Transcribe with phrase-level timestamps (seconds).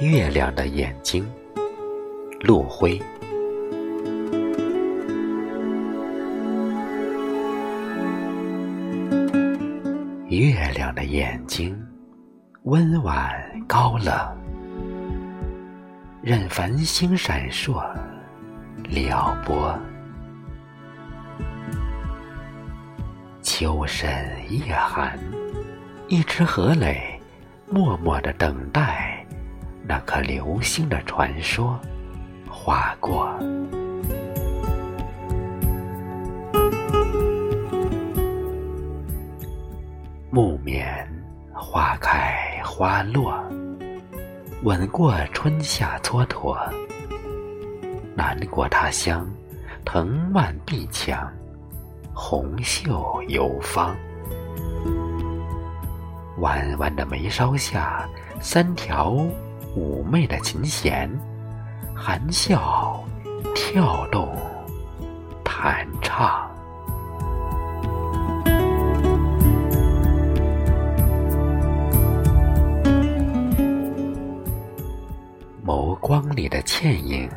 [0.00, 1.28] 月亮的眼睛，
[2.40, 3.02] 陆辉。
[10.28, 11.76] 月亮的眼睛，
[12.62, 13.34] 温婉
[13.66, 14.14] 高冷，
[16.22, 17.84] 任繁星闪烁，
[18.84, 19.76] 撩拨。
[23.42, 24.08] 秋深
[24.48, 25.18] 夜寒，
[26.06, 27.20] 一只河磊
[27.68, 29.17] 默默的等待
[29.88, 31.80] 那颗流星的传说
[32.46, 33.34] 划过。
[40.30, 41.08] 木棉
[41.54, 43.42] 花开花落，
[44.62, 46.70] 吻过春夏蹉跎。
[48.14, 49.26] 南国他乡，
[49.86, 51.32] 藤蔓碧墙。
[52.12, 53.96] 红袖游芳，
[56.40, 58.06] 弯弯的眉梢下，
[58.40, 59.16] 三条
[59.78, 61.08] 妩媚的琴弦，
[61.94, 63.04] 含笑
[63.54, 64.28] 跳动，
[65.44, 66.50] 弹唱。
[75.64, 77.30] 眸光里的倩影，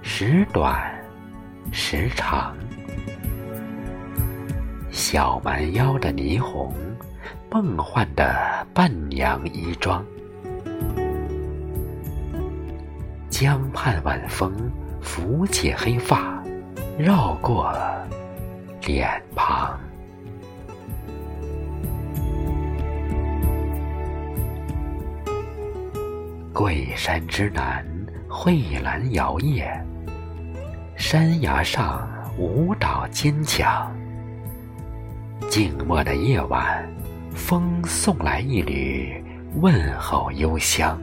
[0.00, 0.90] 时短
[1.72, 2.56] 时长。
[4.90, 6.74] 小蛮腰的霓虹，
[7.50, 10.02] 梦幻的伴娘衣装。
[13.42, 14.52] 江畔晚风
[15.00, 16.40] 拂起黑发，
[16.96, 17.76] 绕过
[18.86, 19.76] 脸庞。
[26.52, 27.84] 桂山之南，
[28.28, 29.76] 蕙兰摇曳，
[30.94, 33.92] 山崖上舞蹈坚强。
[35.50, 36.88] 静默的夜晚，
[37.34, 39.20] 风送来一缕
[39.56, 40.96] 问候幽香。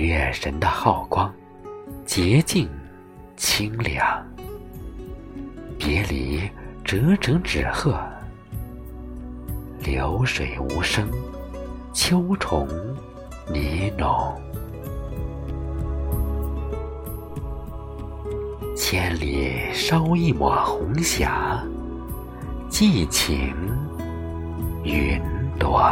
[0.00, 1.30] 月神的皓光，
[2.06, 2.66] 洁净
[3.36, 4.26] 清凉。
[5.78, 6.40] 别离
[6.82, 8.00] 折成纸鹤，
[9.80, 11.06] 流水无声，
[11.92, 12.66] 秋虫
[13.46, 14.34] 呢哝。
[18.74, 21.62] 千里捎一抹红霞，
[22.70, 23.54] 寄情
[24.82, 25.20] 云
[25.58, 25.82] 朵。